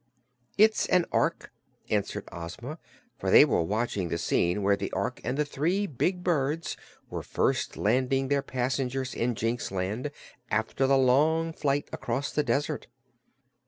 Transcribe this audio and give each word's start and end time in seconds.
"It 0.57 0.71
is 0.71 0.87
an 0.87 1.05
Ork," 1.11 1.51
answered 1.91 2.27
Ozma, 2.31 2.79
for 3.19 3.29
they 3.29 3.45
were 3.45 3.61
watching 3.61 4.09
the 4.09 4.17
scene 4.17 4.63
where 4.63 4.75
the 4.75 4.91
Ork 4.93 5.21
and 5.23 5.37
the 5.37 5.45
three 5.45 5.85
big 5.85 6.23
birds 6.23 6.75
were 7.11 7.21
first 7.21 7.77
landing 7.77 8.27
their 8.27 8.41
passengers 8.41 9.13
in 9.13 9.35
Jinxland 9.35 10.09
after 10.49 10.87
the 10.87 10.97
long 10.97 11.53
flight 11.53 11.87
across 11.93 12.31
the 12.31 12.41
desert. 12.41 12.87